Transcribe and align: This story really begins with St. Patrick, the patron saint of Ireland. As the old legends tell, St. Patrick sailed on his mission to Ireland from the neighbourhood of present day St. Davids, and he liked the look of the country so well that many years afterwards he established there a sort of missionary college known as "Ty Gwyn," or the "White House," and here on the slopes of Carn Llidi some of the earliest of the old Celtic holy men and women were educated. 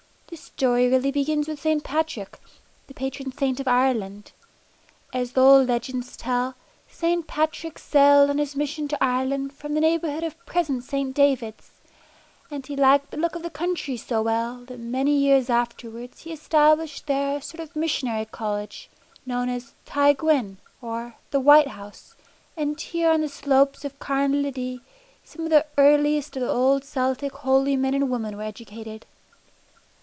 This 0.27 0.41
story 0.43 0.87
really 0.87 1.11
begins 1.11 1.49
with 1.49 1.59
St. 1.59 1.83
Patrick, 1.83 2.39
the 2.87 2.93
patron 2.93 3.33
saint 3.33 3.59
of 3.59 3.67
Ireland. 3.67 4.31
As 5.13 5.33
the 5.33 5.41
old 5.41 5.67
legends 5.67 6.15
tell, 6.15 6.55
St. 6.87 7.27
Patrick 7.27 7.77
sailed 7.77 8.29
on 8.29 8.37
his 8.37 8.55
mission 8.55 8.87
to 8.87 9.03
Ireland 9.03 9.51
from 9.53 9.73
the 9.73 9.81
neighbourhood 9.81 10.23
of 10.23 10.39
present 10.45 10.83
day 10.83 10.87
St. 10.89 11.13
Davids, 11.13 11.71
and 12.49 12.65
he 12.65 12.77
liked 12.77 13.11
the 13.11 13.17
look 13.17 13.35
of 13.35 13.43
the 13.43 13.49
country 13.49 13.97
so 13.97 14.21
well 14.21 14.63
that 14.67 14.79
many 14.79 15.17
years 15.17 15.49
afterwards 15.49 16.21
he 16.21 16.31
established 16.31 17.07
there 17.07 17.35
a 17.37 17.41
sort 17.41 17.59
of 17.59 17.75
missionary 17.75 18.23
college 18.25 18.89
known 19.25 19.49
as 19.49 19.73
"Ty 19.85 20.13
Gwyn," 20.13 20.59
or 20.81 21.15
the 21.31 21.41
"White 21.41 21.67
House," 21.69 22.15
and 22.55 22.79
here 22.79 23.11
on 23.11 23.19
the 23.19 23.27
slopes 23.27 23.83
of 23.83 23.99
Carn 23.99 24.41
Llidi 24.41 24.79
some 25.25 25.43
of 25.43 25.51
the 25.51 25.65
earliest 25.77 26.37
of 26.37 26.41
the 26.43 26.49
old 26.49 26.85
Celtic 26.85 27.33
holy 27.33 27.75
men 27.75 27.93
and 27.93 28.09
women 28.09 28.37
were 28.37 28.43
educated. 28.43 29.05